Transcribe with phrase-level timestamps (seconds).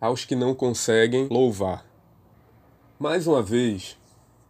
[0.00, 1.84] aos que não conseguem louvar.
[2.98, 3.98] Mais uma vez,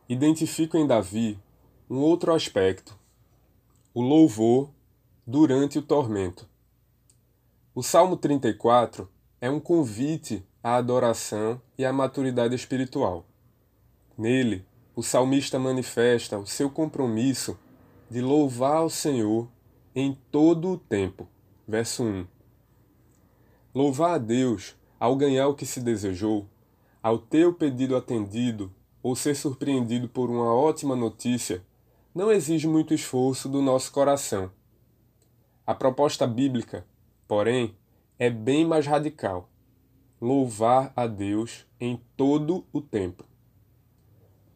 [0.09, 1.39] identifico em Davi
[1.89, 2.99] um outro aspecto,
[3.95, 4.71] o louvor
[5.27, 6.49] durante o tormento.
[7.75, 9.09] O Salmo 34
[9.41, 13.25] é um convite à adoração e à maturidade espiritual.
[14.17, 17.57] Nele, o salmista manifesta o seu compromisso
[18.11, 19.49] de louvar ao Senhor
[19.95, 21.29] em todo o tempo.
[21.67, 22.27] Verso 1.
[23.75, 26.47] Louvar a Deus ao ganhar o que se desejou,
[27.03, 31.63] ao ter o pedido atendido ou ser surpreendido por uma ótima notícia,
[32.15, 34.51] não exige muito esforço do nosso coração.
[35.67, 36.85] A proposta bíblica,
[37.27, 37.77] porém,
[38.19, 39.49] é bem mais radical.
[40.21, 43.29] Louvar a Deus em todo o tempo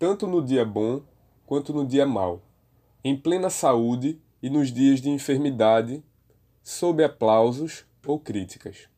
[0.03, 1.01] tanto no dia bom
[1.47, 2.43] quanto no dia mau,
[3.05, 6.03] em plena saúde e nos dias de enfermidade,
[6.61, 8.89] sob aplausos ou críticas.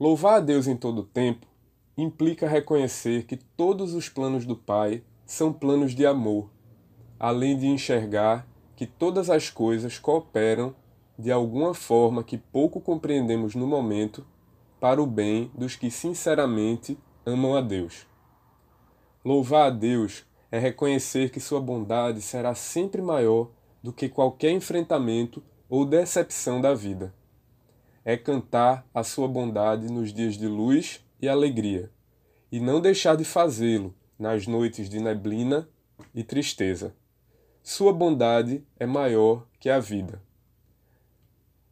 [0.00, 1.46] Louvar a Deus em todo o tempo
[1.94, 6.48] implica reconhecer que todos os planos do Pai são planos de amor,
[7.18, 10.74] além de enxergar que todas as coisas cooperam
[11.18, 14.26] de alguma forma que pouco compreendemos no momento
[14.80, 18.06] para o bem dos que sinceramente amam a Deus.
[19.22, 23.50] Louvar a Deus é reconhecer que sua bondade será sempre maior
[23.82, 27.19] do que qualquer enfrentamento ou decepção da vida.
[28.04, 31.90] É cantar a sua bondade nos dias de luz e alegria,
[32.50, 35.68] e não deixar de fazê-lo nas noites de neblina
[36.14, 36.94] e tristeza.
[37.62, 40.22] Sua bondade é maior que a vida.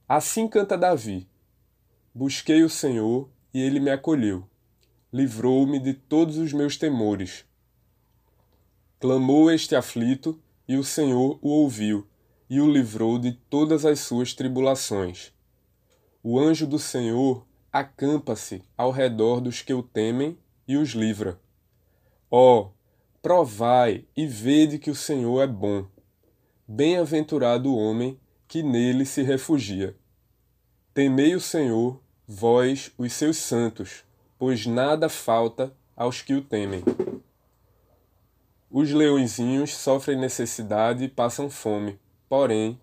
[0.08, 1.28] Assim canta Davi:
[2.14, 4.48] Busquei o Senhor e ele me acolheu
[5.12, 7.44] livrou-me de todos os meus temores.
[9.00, 12.06] Clamou este aflito, e o Senhor o ouviu,
[12.50, 15.32] e o livrou de todas as suas tribulações.
[16.30, 20.36] O anjo do Senhor acampa-se ao redor dos que o temem
[20.68, 21.40] e os livra.
[22.30, 22.70] Ó, oh,
[23.22, 25.86] provai e vede que o Senhor é bom.
[26.68, 29.96] Bem-aventurado o homem que nele se refugia.
[30.92, 34.04] Temei o Senhor, vós, os seus santos
[34.38, 36.84] pois nada falta aos que o temem.
[38.70, 42.78] Os leõezinhos sofrem necessidade e passam fome, porém,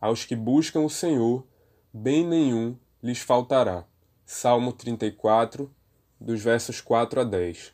[0.00, 1.46] aos que buscam o Senhor,
[1.92, 3.84] bem nenhum lhes faltará.
[4.24, 5.74] Salmo 34,
[6.20, 7.72] dos versos 4 a 10.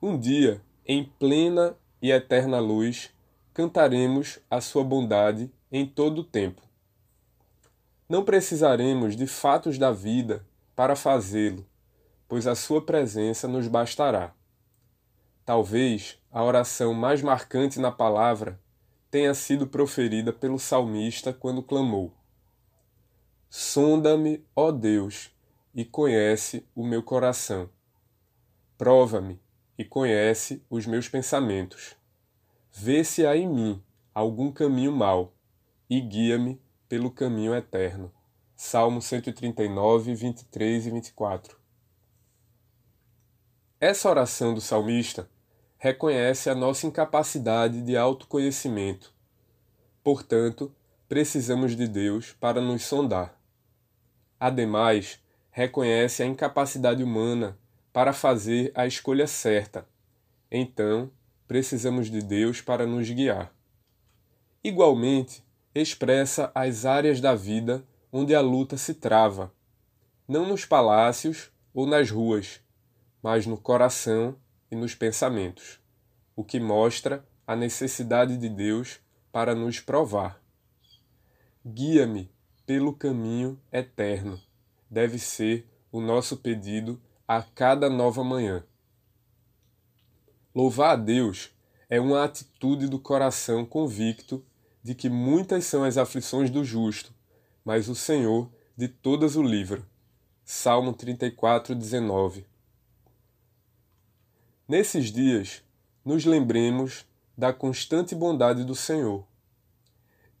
[0.00, 3.10] Um dia, em plena e eterna luz,
[3.54, 6.60] cantaremos a sua bondade em todo o tempo.
[8.08, 10.44] Não precisaremos de fatos da vida
[10.74, 11.64] para fazê-lo,
[12.26, 14.34] pois a sua presença nos bastará.
[15.44, 18.60] Talvez a oração mais marcante na palavra
[19.08, 22.12] tenha sido proferida pelo salmista quando clamou:
[23.54, 25.30] Sonda-me, ó Deus,
[25.74, 27.68] e conhece o meu coração.
[28.78, 29.38] Prova-me
[29.76, 31.94] e conhece os meus pensamentos.
[32.72, 33.82] Vê se há em mim
[34.14, 35.34] algum caminho mau
[35.88, 38.10] e guia-me pelo caminho eterno.
[38.56, 41.58] Salmo 139, 23 e 24.
[43.78, 45.28] Essa oração do salmista
[45.76, 49.12] reconhece a nossa incapacidade de autoconhecimento.
[50.02, 50.74] Portanto,
[51.06, 53.41] precisamos de Deus para nos sondar.
[54.42, 55.20] Ademais,
[55.52, 57.56] reconhece a incapacidade humana
[57.92, 59.86] para fazer a escolha certa.
[60.50, 61.12] Então,
[61.46, 63.54] precisamos de Deus para nos guiar.
[64.64, 69.54] Igualmente, expressa as áreas da vida onde a luta se trava,
[70.26, 72.60] não nos palácios ou nas ruas,
[73.22, 74.34] mas no coração
[74.72, 75.78] e nos pensamentos,
[76.34, 78.98] o que mostra a necessidade de Deus
[79.30, 80.42] para nos provar.
[81.64, 82.28] Guia-me
[82.66, 84.40] pelo caminho eterno,
[84.90, 88.64] deve ser o nosso pedido a cada nova manhã.
[90.54, 91.50] Louvar a Deus
[91.88, 94.44] é uma atitude do coração convicto
[94.82, 97.14] de que muitas são as aflições do justo,
[97.64, 99.82] mas o Senhor de todas o livra.
[100.44, 102.44] Salmo 34, 19.
[104.66, 105.62] Nesses dias,
[106.04, 107.06] nos lembremos
[107.36, 109.26] da constante bondade do Senhor.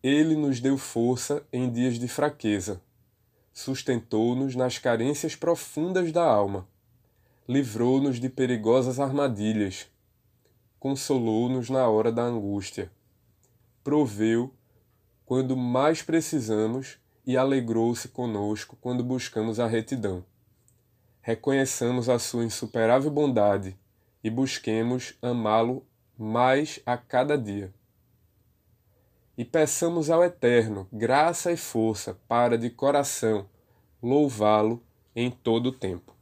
[0.02, 2.82] Ele nos deu força em dias de fraqueza,
[3.52, 6.66] sustentou-nos nas carências profundas da alma,
[7.48, 9.86] livrou-nos de perigosas armadilhas,
[10.80, 12.90] consolou-nos na hora da angústia,
[13.84, 14.52] proveu
[15.24, 20.24] quando mais precisamos e alegrou-se conosco quando buscamos a retidão.
[21.20, 23.78] Reconheçamos a sua insuperável bondade
[24.24, 25.86] e busquemos amá-lo
[26.18, 27.72] mais a cada dia.
[29.42, 33.44] E peçamos ao Eterno graça e força para de coração
[34.00, 34.80] louvá-lo
[35.16, 36.14] em todo o tempo.